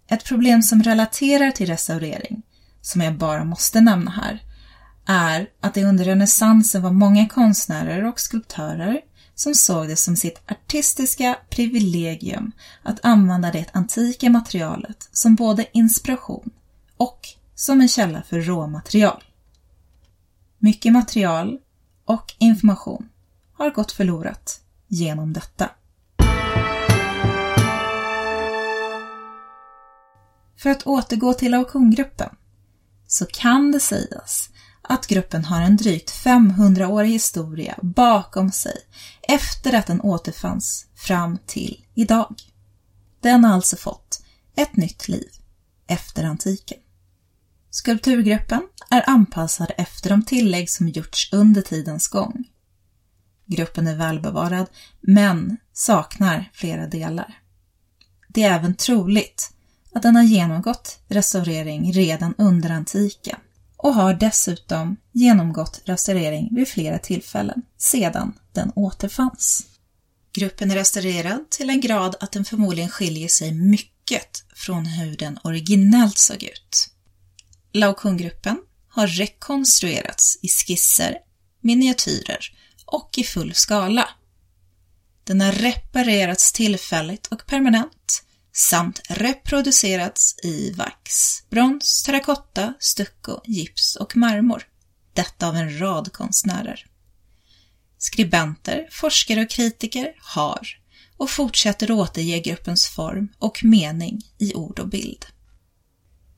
Ett 0.08 0.24
problem 0.24 0.62
som 0.62 0.82
relaterar 0.82 1.50
till 1.50 1.66
restaurering, 1.66 2.42
som 2.80 3.00
jag 3.00 3.18
bara 3.18 3.44
måste 3.44 3.80
nämna 3.80 4.10
här, 4.10 4.42
är 5.06 5.50
att 5.60 5.74
det 5.74 5.84
under 5.84 6.04
renässansen 6.04 6.82
var 6.82 6.90
många 6.90 7.28
konstnärer 7.28 8.04
och 8.04 8.20
skulptörer 8.20 9.00
som 9.34 9.54
såg 9.54 9.88
det 9.88 9.96
som 9.96 10.16
sitt 10.16 10.42
artistiska 10.50 11.38
privilegium 11.50 12.52
att 12.82 13.04
använda 13.04 13.50
det 13.50 13.66
antika 13.72 14.30
materialet 14.30 15.08
som 15.12 15.34
både 15.34 15.66
inspiration 15.72 16.50
och 16.96 17.28
som 17.54 17.80
en 17.80 17.88
källa 17.88 18.22
för 18.22 18.40
råmaterial. 18.40 19.24
Mycket 20.58 20.92
material 20.92 21.58
och 22.04 22.34
information 22.38 23.08
har 23.52 23.70
gått 23.70 23.92
förlorat 23.92 24.60
genom 24.88 25.32
detta. 25.32 25.70
För 30.56 30.70
att 30.70 30.86
återgå 30.86 31.34
till 31.34 31.54
auktiongruppen 31.54 32.36
så 33.06 33.26
kan 33.26 33.72
det 33.72 33.80
sägas 33.80 34.50
att 34.84 35.06
gruppen 35.06 35.44
har 35.44 35.62
en 35.62 35.76
drygt 35.76 36.10
500-årig 36.10 37.10
historia 37.10 37.78
bakom 37.82 38.52
sig 38.52 38.76
efter 39.22 39.72
att 39.72 39.86
den 39.86 40.00
återfanns 40.00 40.86
fram 40.94 41.38
till 41.46 41.84
idag. 41.94 42.34
Den 43.20 43.44
har 43.44 43.54
alltså 43.54 43.76
fått 43.76 44.22
ett 44.56 44.76
nytt 44.76 45.08
liv 45.08 45.28
efter 45.86 46.24
antiken. 46.24 46.78
Skulpturgruppen 47.70 48.62
är 48.90 49.10
anpassad 49.10 49.72
efter 49.76 50.10
de 50.10 50.24
tillägg 50.24 50.70
som 50.70 50.88
gjorts 50.88 51.32
under 51.32 51.62
tidens 51.62 52.08
gång. 52.08 52.44
Gruppen 53.46 53.86
är 53.86 53.96
välbevarad, 53.96 54.66
men 55.00 55.56
saknar 55.72 56.50
flera 56.52 56.86
delar. 56.86 57.38
Det 58.28 58.42
är 58.42 58.54
även 58.54 58.74
troligt 58.74 59.50
att 59.94 60.02
den 60.02 60.16
har 60.16 60.22
genomgått 60.22 60.98
restaurering 61.08 61.92
redan 61.92 62.34
under 62.38 62.70
antiken 62.70 63.38
och 63.84 63.94
har 63.94 64.14
dessutom 64.14 64.96
genomgått 65.12 65.80
restaurering 65.84 66.48
vid 66.54 66.68
flera 66.68 66.98
tillfällen 66.98 67.62
sedan 67.78 68.32
den 68.52 68.72
återfanns. 68.76 69.66
Gruppen 70.32 70.70
är 70.70 70.74
restaurerad 70.74 71.50
till 71.50 71.70
en 71.70 71.80
grad 71.80 72.16
att 72.20 72.32
den 72.32 72.44
förmodligen 72.44 72.90
skiljer 72.90 73.28
sig 73.28 73.54
mycket 73.54 74.44
från 74.54 74.86
hur 74.86 75.16
den 75.16 75.38
originellt 75.44 76.18
såg 76.18 76.42
ut. 76.42 76.90
Laocoon-gruppen 77.72 78.56
har 78.88 79.06
rekonstruerats 79.06 80.38
i 80.42 80.48
skisser, 80.48 81.18
miniatyrer 81.60 82.52
och 82.86 83.10
i 83.16 83.24
full 83.24 83.54
skala. 83.54 84.08
Den 85.24 85.40
har 85.40 85.52
reparerats 85.52 86.52
tillfälligt 86.52 87.26
och 87.26 87.46
permanent 87.46 88.23
samt 88.56 89.00
reproducerats 89.08 90.36
i 90.42 90.70
vax, 90.70 91.12
brons, 91.50 92.02
terrakotta, 92.02 92.74
stucco, 92.78 93.40
gips 93.44 93.96
och 93.96 94.16
marmor. 94.16 94.62
Detta 95.12 95.48
av 95.48 95.56
en 95.56 95.80
rad 95.80 96.12
konstnärer. 96.12 96.86
Skribenter, 97.98 98.88
forskare 98.90 99.42
och 99.42 99.50
kritiker 99.50 100.14
har 100.18 100.68
och 101.16 101.30
fortsätter 101.30 101.90
återge 101.90 102.40
gruppens 102.40 102.86
form 102.86 103.28
och 103.38 103.64
mening 103.64 104.20
i 104.38 104.54
ord 104.54 104.78
och 104.78 104.88
bild. 104.88 105.26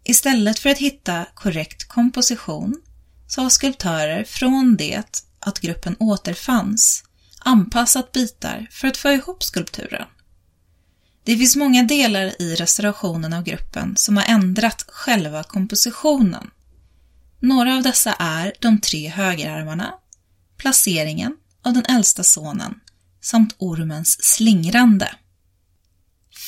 Istället 0.04 0.58
för 0.58 0.70
att 0.70 0.78
hitta 0.78 1.26
korrekt 1.34 1.88
komposition 1.88 2.82
så 3.28 3.42
har 3.42 3.50
skulptörer 3.50 4.24
från 4.24 4.76
det 4.76 5.22
att 5.40 5.60
gruppen 5.60 5.96
återfanns 5.98 7.04
anpassat 7.38 8.12
bitar 8.12 8.68
för 8.70 8.88
att 8.88 8.96
få 8.96 9.10
ihop 9.10 9.42
skulpturen. 9.42 10.06
Det 11.26 11.36
finns 11.36 11.56
många 11.56 11.82
delar 11.82 12.42
i 12.42 12.54
restaurationen 12.54 13.32
av 13.32 13.42
gruppen 13.42 13.96
som 13.96 14.16
har 14.16 14.24
ändrat 14.24 14.84
själva 14.88 15.42
kompositionen. 15.42 16.50
Några 17.40 17.76
av 17.76 17.82
dessa 17.82 18.12
är 18.12 18.52
de 18.60 18.80
tre 18.80 19.08
högerarmarna, 19.08 19.94
placeringen 20.56 21.36
av 21.64 21.72
den 21.72 21.84
äldsta 21.84 22.24
sonen 22.24 22.74
samt 23.20 23.54
ormens 23.58 24.24
slingrande. 24.24 25.14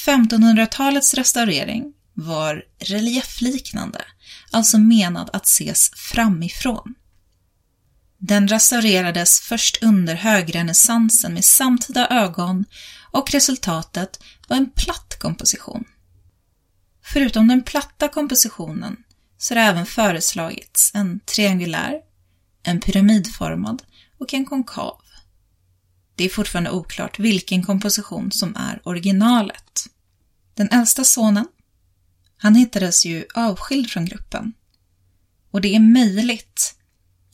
1500-talets 0.07 1.15
restaurering 1.15 1.93
var 2.15 2.65
reliefliknande, 2.79 4.05
alltså 4.51 4.79
menad 4.79 5.31
att 5.33 5.47
ses 5.47 5.91
framifrån. 5.95 6.95
Den 8.19 8.49
restaurerades 8.49 9.41
först 9.41 9.83
under 9.83 10.15
högrenässansen 10.15 11.35
med 11.35 11.45
samtida 11.45 12.09
ögon 12.09 12.65
och 13.11 13.31
resultatet 13.31 14.21
var 14.49 14.57
en 14.57 14.71
platt 14.71 15.17
komposition. 15.19 15.85
Förutom 17.03 17.49
den 17.49 17.63
platta 17.63 18.09
kompositionen 18.09 18.97
så 19.39 19.55
har 19.55 19.61
det 19.61 19.67
även 19.67 19.87
föreslagits 19.87 20.91
en 20.95 21.21
triangulär, 21.21 22.01
en 22.63 22.81
pyramidformad 22.81 23.83
och 24.19 24.35
en 24.35 24.47
konkav. 24.47 25.01
Det 26.15 26.25
är 26.25 26.29
fortfarande 26.29 26.71
oklart 26.71 27.19
vilken 27.19 27.63
komposition 27.63 28.33
som 28.33 28.57
är 28.57 28.81
originalet. 28.85 29.87
Den 30.55 30.69
äldsta 30.69 31.05
sonen, 31.05 31.47
han 32.37 32.55
hittades 32.55 33.07
ju 33.07 33.25
avskild 33.35 33.91
från 33.91 34.05
gruppen 34.05 34.53
och 35.51 35.61
det 35.61 35.75
är 35.75 35.81
möjligt 35.81 36.75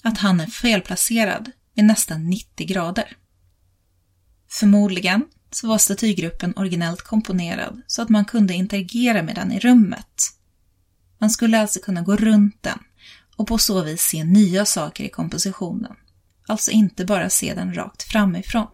att 0.03 0.19
han 0.19 0.41
är 0.41 0.47
felplacerad 0.47 1.51
med 1.75 1.85
nästan 1.85 2.31
90 2.31 2.67
grader. 2.67 3.17
Förmodligen 4.51 5.25
så 5.57 5.69
var 5.69 5.79
statygruppen 5.79 6.53
originellt 6.57 7.03
komponerad 7.03 7.83
så 7.87 8.03
att 8.03 8.09
man 8.09 8.25
kunde 8.25 8.55
interagera 8.55 9.23
med 9.23 9.35
den 9.35 9.53
i 9.53 9.61
rummet. 9.61 10.23
Man 11.19 11.31
skulle 11.31 11.61
alltså 11.61 11.81
kunna 11.81 12.03
gå 12.03 12.17
runt 12.17 12.63
den 12.63 12.79
och 13.37 13.47
på 13.47 13.59
så 13.59 13.83
vis 13.83 14.03
se 14.03 14.25
nya 14.25 14.65
saker 14.65 15.05
i 15.05 15.09
kompositionen. 15.09 15.93
Alltså 16.47 16.71
inte 16.71 17.05
bara 17.05 17.31
se 17.31 17.55
den 17.55 17.75
rakt 17.75 18.03
framifrån. 18.03 18.67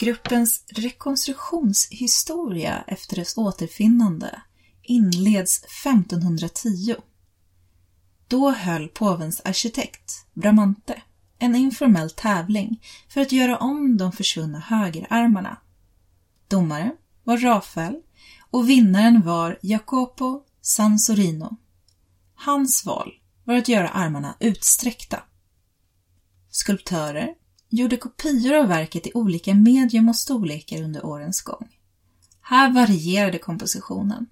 Gruppens 0.00 0.64
rekonstruktionshistoria 0.68 2.84
efter 2.86 3.16
dess 3.16 3.36
återfinnande 3.36 4.42
inleds 4.82 5.64
1510. 5.84 6.94
Då 8.28 8.50
höll 8.50 8.88
påvens 8.88 9.40
arkitekt, 9.44 10.26
Bramante, 10.32 11.02
en 11.42 11.56
informell 11.56 12.10
tävling 12.10 12.82
för 13.08 13.20
att 13.20 13.32
göra 13.32 13.58
om 13.58 13.96
de 13.96 14.12
försvunna 14.12 14.58
högerarmarna. 14.60 15.56
Domare 16.48 16.92
var 17.24 17.38
Rafael 17.38 17.96
och 18.50 18.68
vinnaren 18.68 19.22
var 19.22 19.58
Jacopo 19.62 20.42
Sansorino. 20.60 21.56
Hans 22.34 22.86
val 22.86 23.12
var 23.44 23.54
att 23.54 23.68
göra 23.68 23.88
armarna 23.88 24.36
utsträckta. 24.40 25.22
Skulptörer 26.50 27.34
gjorde 27.68 27.96
kopior 27.96 28.54
av 28.54 28.68
verket 28.68 29.06
i 29.06 29.12
olika 29.14 29.54
medium 29.54 30.08
och 30.08 30.16
storlekar 30.16 30.82
under 30.82 31.06
årens 31.06 31.42
gång. 31.42 31.68
Här 32.40 32.72
varierade 32.72 33.38
kompositionen. 33.38 34.26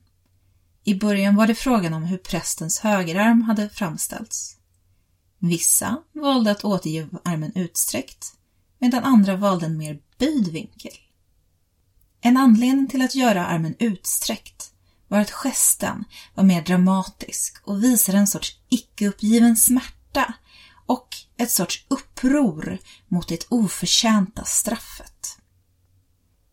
I 0.85 0.95
början 0.95 1.37
var 1.37 1.47
det 1.47 1.55
frågan 1.55 1.95
om 1.95 2.03
hur 2.03 2.19
prästens 2.19 2.79
högerarm 2.79 3.43
hade 3.43 3.69
framställts. 3.69 4.60
Vissa 5.43 6.03
valde 6.13 6.51
att 6.51 6.65
återge 6.65 7.09
armen 7.25 7.53
utsträckt, 7.55 8.35
medan 8.79 9.05
andra 9.05 9.37
valde 9.37 9.67
en 9.67 9.77
mer 9.77 10.01
böjd 10.19 10.49
vinkel. 10.49 10.93
En 12.21 12.37
anledning 12.37 12.89
till 12.89 13.03
att 13.03 13.15
göra 13.15 13.47
armen 13.47 13.75
utsträckt 13.79 14.73
var 15.09 15.19
att 15.19 15.31
gesten 15.31 16.05
var 16.35 16.45
mer 16.45 16.63
dramatisk 16.63 17.57
och 17.65 17.85
visade 17.85 18.19
en 18.19 18.27
sorts 18.27 18.59
icke-uppgiven 18.69 19.57
smärta 19.57 20.35
och 20.87 21.09
ett 21.37 21.51
sorts 21.51 21.87
uppror 21.89 22.79
mot 23.09 23.29
det 23.29 23.47
oförtjänta 23.49 24.45
straffet. 24.45 25.39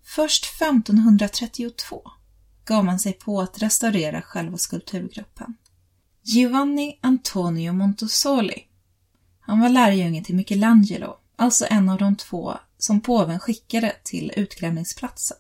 Först 0.04 0.46
1532 0.62 2.12
gav 2.66 2.86
man 2.86 3.00
sig 3.00 3.14
på 3.14 3.42
att 3.42 3.62
restaurera 3.62 4.22
själva 4.22 4.58
skulpturgruppen. 4.58 5.56
Giovanni 6.24 7.00
Antonio 7.02 7.74
Montosoli, 7.74 8.67
han 9.48 9.60
var 9.60 9.70
lärjunge 9.70 10.24
till 10.24 10.36
Michelangelo, 10.36 11.18
alltså 11.36 11.66
en 11.70 11.90
av 11.90 11.98
de 11.98 12.16
två 12.16 12.54
som 12.78 13.02
påven 13.02 13.40
skickade 13.40 13.96
till 14.04 14.34
utgrävningsplatsen. 14.36 15.38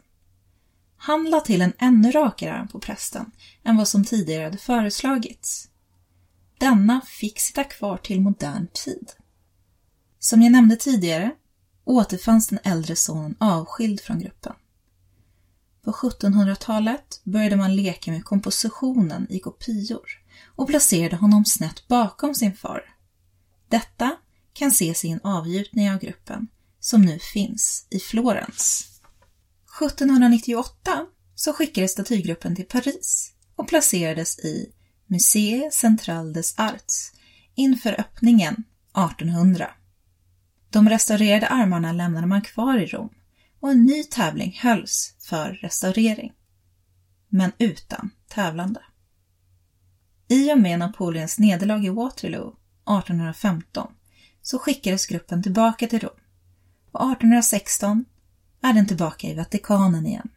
Han 0.98 1.30
la 1.30 1.40
till 1.40 1.62
en 1.62 1.74
ännu 1.80 2.12
rakare 2.12 2.54
arm 2.54 2.68
på 2.68 2.80
prästen 2.80 3.32
än 3.64 3.78
vad 3.78 3.88
som 3.88 4.04
tidigare 4.04 4.44
hade 4.44 4.58
föreslagits. 4.58 5.70
Denna 6.60 7.02
fick 7.06 7.40
sitta 7.40 7.64
kvar 7.64 7.98
till 7.98 8.22
modern 8.22 8.68
tid. 8.74 9.12
Som 10.20 10.42
jag 10.42 10.52
nämnde 10.52 10.76
tidigare 10.76 11.32
återfanns 11.84 12.48
den 12.48 12.60
äldre 12.64 12.96
sonen 12.96 13.36
avskild 13.40 14.02
från 14.02 14.20
gruppen. 14.20 14.54
På 15.84 15.92
1700-talet 15.92 17.22
började 17.24 17.56
man 17.56 17.76
leka 17.76 18.12
med 18.12 18.26
kompositionen 18.26 19.28
i 19.30 19.40
kopior 19.40 20.08
och 20.56 20.68
placerade 20.68 21.16
honom 21.16 21.46
snett 21.46 21.88
bakom 21.88 22.36
sin 22.36 22.54
far. 22.54 22.97
Detta 23.70 24.18
kan 24.54 24.68
ses 24.68 25.06
i 25.06 25.10
en 25.10 25.22
avgjutning 25.24 25.92
av 25.92 26.00
gruppen 26.00 26.48
som 26.80 27.02
nu 27.02 27.20
finns 27.20 27.88
i 27.90 28.00
Florens. 28.00 28.88
1798 29.82 31.06
så 31.36 31.54
skickades 31.54 31.92
statygruppen 31.92 32.56
till 32.56 32.66
Paris 32.66 33.34
och 33.56 33.68
placerades 33.68 34.40
i 34.40 34.72
Musée 35.08 35.70
Central 35.72 36.34
des 36.34 36.60
Arts 36.60 37.12
inför 37.56 38.00
öppningen 38.00 38.64
1800. 38.98 39.70
De 40.70 40.90
restaurerade 40.90 41.48
armarna 41.48 41.92
lämnade 41.92 42.28
man 42.28 42.42
kvar 42.42 42.78
i 42.78 42.86
Rom 42.86 43.10
och 43.60 43.72
en 43.72 43.86
ny 43.86 44.04
tävling 44.04 44.60
hölls 44.62 45.16
för 45.20 45.50
restaurering. 45.62 46.34
Men 47.30 47.52
utan 47.58 48.10
tävlande. 48.28 48.82
I 50.28 50.54
och 50.54 50.60
med 50.60 50.80
Napoleons 50.80 51.40
nederlag 51.40 51.86
i 51.86 51.90
Waterloo 51.90 52.56
1815 52.88 53.92
så 54.42 54.60
skickades 54.60 55.06
gruppen 55.06 55.44
tillbaka 55.44 55.88
till 55.88 56.00
Rom 56.00 56.20
och 56.92 57.12
1816 57.12 58.06
är 58.62 58.74
den 58.74 58.88
tillbaka 58.88 59.28
i 59.28 59.34
Vatikanen 59.34 60.06
igen. 60.06 60.30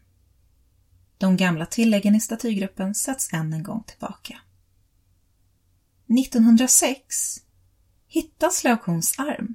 De 1.18 1.36
gamla 1.36 1.66
tilläggen 1.66 2.14
i 2.14 2.20
statygruppen 2.20 2.94
sätts 2.94 3.32
än 3.32 3.52
en 3.52 3.62
gång 3.62 3.82
tillbaka. 3.82 4.38
1906 6.18 7.36
hittas 8.06 8.64
Laocoons 8.64 9.18
arm 9.18 9.54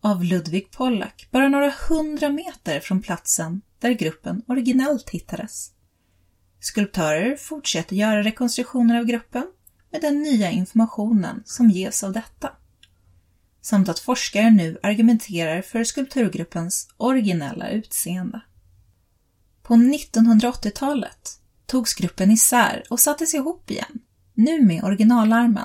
av 0.00 0.24
Ludvig 0.24 0.70
Pollack 0.70 1.28
bara 1.30 1.48
några 1.48 1.72
hundra 1.88 2.28
meter 2.28 2.80
från 2.80 3.02
platsen 3.02 3.62
där 3.78 3.90
gruppen 3.90 4.42
originellt 4.48 5.10
hittades. 5.10 5.72
Skulptörer 6.60 7.36
fortsätter 7.36 7.96
göra 7.96 8.22
rekonstruktioner 8.22 8.98
av 8.98 9.04
gruppen 9.04 9.46
med 9.96 10.12
den 10.12 10.22
nya 10.22 10.50
informationen 10.50 11.42
som 11.44 11.70
ges 11.70 12.04
av 12.04 12.12
detta. 12.12 12.52
Samt 13.60 13.88
att 13.88 13.98
forskare 13.98 14.50
nu 14.50 14.78
argumenterar 14.82 15.62
för 15.62 15.84
skulpturgruppens 15.84 16.88
originella 16.96 17.70
utseende. 17.70 18.40
På 19.62 19.74
1980-talet 19.74 21.40
togs 21.66 21.94
gruppen 21.94 22.30
isär 22.30 22.84
och 22.90 23.00
sattes 23.00 23.34
ihop 23.34 23.70
igen, 23.70 24.00
nu 24.34 24.62
med 24.62 24.84
originalarmen. 24.84 25.64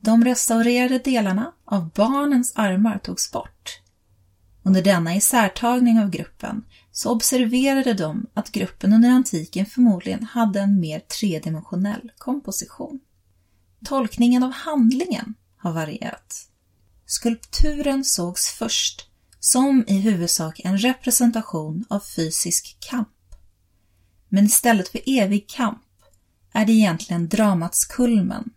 De 0.00 0.24
restaurerade 0.24 0.98
delarna 0.98 1.52
av 1.64 1.90
barnens 1.90 2.52
armar 2.56 2.98
togs 2.98 3.32
bort. 3.32 3.80
Under 4.62 4.82
denna 4.82 5.14
isärtagning 5.14 6.00
av 6.00 6.10
gruppen 6.10 6.64
så 6.92 7.10
observerade 7.10 7.94
de 7.94 8.26
att 8.34 8.52
gruppen 8.52 8.92
under 8.92 9.08
antiken 9.10 9.66
förmodligen 9.66 10.24
hade 10.24 10.60
en 10.60 10.80
mer 10.80 11.00
tredimensionell 11.00 12.12
komposition. 12.18 13.00
Tolkningen 13.84 14.42
av 14.42 14.52
handlingen 14.52 15.34
har 15.56 15.72
varierat. 15.72 16.48
Skulpturen 17.06 18.04
sågs 18.04 18.48
först 18.48 19.06
som 19.40 19.84
i 19.86 20.00
huvudsak 20.00 20.60
en 20.64 20.78
representation 20.78 21.84
av 21.88 22.00
fysisk 22.00 22.76
kamp. 22.80 23.08
Men 24.28 24.44
istället 24.44 24.88
för 24.88 25.00
evig 25.06 25.48
kamp 25.48 25.82
är 26.52 26.66
det 26.66 26.72
egentligen 26.72 27.28
dramats 27.28 27.84
kulmen 27.84 28.50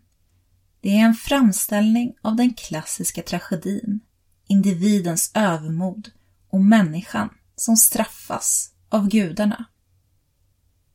det 0.84 0.90
är 0.90 1.04
en 1.04 1.14
framställning 1.14 2.14
av 2.22 2.36
den 2.36 2.54
klassiska 2.54 3.22
tragedin, 3.22 4.00
individens 4.46 5.30
övermod 5.34 6.10
och 6.50 6.60
människan 6.60 7.28
som 7.56 7.76
straffas 7.76 8.72
av 8.88 9.08
gudarna. 9.08 9.64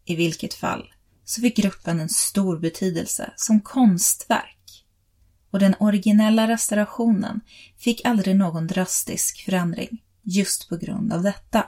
I 0.06 0.16
vilket 0.16 0.54
fall 0.54 0.94
så 1.30 1.42
fick 1.42 1.58
gruppen 1.58 2.00
en 2.00 2.10
stor 2.10 2.60
betydelse 2.60 3.34
som 3.36 3.62
konstverk 3.62 4.86
och 5.52 5.60
den 5.60 5.76
originella 5.80 6.48
restaurationen 6.48 7.42
fick 7.78 8.06
aldrig 8.06 8.36
någon 8.36 8.68
drastisk 8.68 9.46
förändring 9.46 10.02
just 10.24 10.70
på 10.70 10.78
grund 10.78 11.14
av 11.14 11.24
detta. 11.24 11.66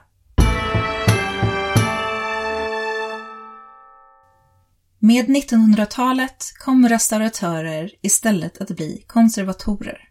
Med 5.00 5.26
1900-talet 5.26 6.54
kom 6.60 6.90
restauratörer 6.90 7.92
istället 8.02 8.62
att 8.62 8.72
bli 8.72 9.04
konservatorer. 9.08 10.10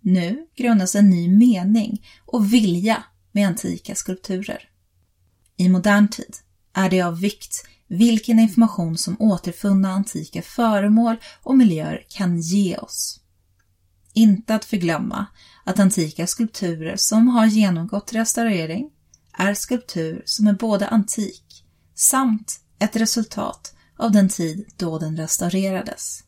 Nu 0.00 0.46
grundas 0.56 0.94
en 0.94 1.10
ny 1.10 1.36
mening 1.38 2.06
och 2.26 2.52
vilja 2.52 3.04
med 3.32 3.46
antika 3.46 3.94
skulpturer. 3.94 4.68
I 5.56 5.68
modern 5.68 6.08
tid 6.08 6.36
är 6.76 6.90
det 6.90 7.02
av 7.02 7.20
vikt 7.20 7.66
vilken 7.88 8.38
information 8.38 8.98
som 8.98 9.16
återfunna 9.20 9.92
antika 9.92 10.42
föremål 10.42 11.16
och 11.42 11.56
miljöer 11.56 12.06
kan 12.08 12.40
ge 12.40 12.76
oss. 12.76 13.20
Inte 14.12 14.54
att 14.54 14.64
förglömma 14.64 15.26
att 15.64 15.78
antika 15.78 16.26
skulpturer 16.26 16.96
som 16.96 17.28
har 17.28 17.46
genomgått 17.46 18.12
restaurering 18.12 18.90
är 19.32 19.54
skulptur 19.54 20.22
som 20.24 20.46
är 20.46 20.52
både 20.52 20.88
antik 20.88 21.64
samt 21.94 22.60
ett 22.78 22.96
resultat 22.96 23.74
av 23.98 24.12
den 24.12 24.28
tid 24.28 24.66
då 24.76 24.98
den 24.98 25.16
restaurerades. 25.16 26.22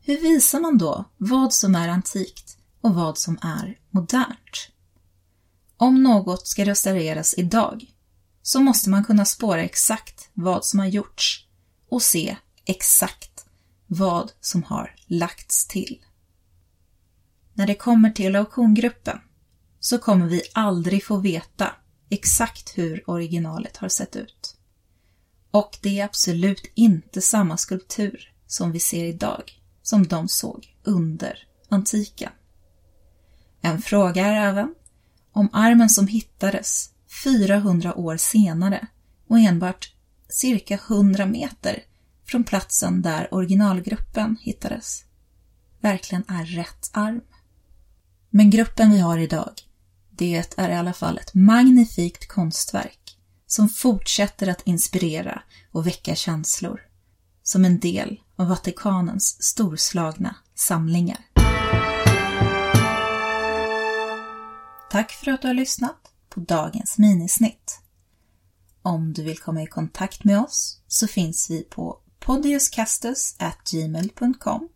Hur 0.00 0.20
visar 0.20 0.60
man 0.60 0.78
då 0.78 1.04
vad 1.16 1.54
som 1.54 1.74
är 1.74 1.88
antikt 1.88 2.56
och 2.80 2.94
vad 2.94 3.18
som 3.18 3.38
är 3.42 3.78
modernt? 3.90 4.70
Om 5.76 6.02
något 6.02 6.46
ska 6.48 6.64
restaureras 6.64 7.34
idag 7.38 7.86
så 8.48 8.60
måste 8.60 8.90
man 8.90 9.04
kunna 9.04 9.24
spåra 9.24 9.62
exakt 9.62 10.30
vad 10.34 10.64
som 10.64 10.78
har 10.78 10.86
gjorts 10.86 11.46
och 11.88 12.02
se 12.02 12.36
exakt 12.64 13.46
vad 13.86 14.32
som 14.40 14.62
har 14.62 14.94
lagts 15.06 15.66
till. 15.66 16.04
När 17.54 17.66
det 17.66 17.74
kommer 17.74 18.10
till 18.10 18.36
auktiongruppen 18.36 19.20
så 19.80 19.98
kommer 19.98 20.26
vi 20.26 20.42
aldrig 20.54 21.04
få 21.04 21.16
veta 21.16 21.74
exakt 22.10 22.78
hur 22.78 23.10
originalet 23.10 23.76
har 23.76 23.88
sett 23.88 24.16
ut. 24.16 24.56
Och 25.50 25.78
det 25.82 26.00
är 26.00 26.04
absolut 26.04 26.72
inte 26.74 27.20
samma 27.20 27.56
skulptur 27.56 28.32
som 28.46 28.72
vi 28.72 28.80
ser 28.80 29.04
idag, 29.04 29.62
som 29.82 30.06
de 30.06 30.28
såg 30.28 30.76
under 30.84 31.46
antiken. 31.68 32.32
En 33.60 33.82
fråga 33.82 34.26
är 34.26 34.48
även 34.48 34.74
om 35.32 35.48
armen 35.52 35.90
som 35.90 36.06
hittades 36.06 36.90
400 37.24 37.94
år 37.94 38.16
senare 38.16 38.86
och 39.28 39.38
enbart 39.38 39.92
cirka 40.28 40.74
100 40.74 41.26
meter 41.26 41.82
från 42.26 42.44
platsen 42.44 43.02
där 43.02 43.34
originalgruppen 43.34 44.36
hittades 44.40 45.04
verkligen 45.80 46.24
är 46.28 46.44
rätt 46.44 46.90
arm. 46.92 47.20
Men 48.30 48.50
gruppen 48.50 48.90
vi 48.90 48.98
har 48.98 49.18
idag, 49.18 49.52
det 50.10 50.54
är 50.56 50.68
i 50.68 50.74
alla 50.74 50.92
fall 50.92 51.18
ett 51.18 51.34
magnifikt 51.34 52.28
konstverk 52.28 53.18
som 53.46 53.68
fortsätter 53.68 54.48
att 54.48 54.66
inspirera 54.66 55.42
och 55.72 55.86
väcka 55.86 56.14
känslor 56.14 56.80
som 57.42 57.64
en 57.64 57.80
del 57.80 58.20
av 58.36 58.48
Vatikanens 58.48 59.42
storslagna 59.42 60.36
samlingar. 60.54 61.18
Tack 64.90 65.10
för 65.12 65.30
att 65.30 65.42
du 65.42 65.48
har 65.48 65.54
lyssnat 65.54 66.07
på 66.28 66.40
dagens 66.40 66.98
minisnitt. 66.98 67.80
Om 68.82 69.12
du 69.12 69.22
vill 69.22 69.38
komma 69.38 69.62
i 69.62 69.66
kontakt 69.66 70.24
med 70.24 70.40
oss 70.40 70.80
så 70.86 71.06
finns 71.06 71.50
vi 71.50 71.62
på 71.62 72.00
podiuscastus.gmail.com 72.18 74.68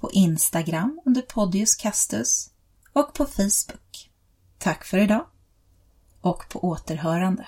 på 0.00 0.12
Instagram 0.12 1.00
under 1.04 1.22
podiuscastus 1.22 2.50
och 2.92 3.14
på 3.14 3.26
Facebook. 3.26 4.10
Tack 4.58 4.84
för 4.84 4.98
idag 4.98 5.26
och 6.20 6.48
på 6.48 6.64
återhörande. 6.64 7.46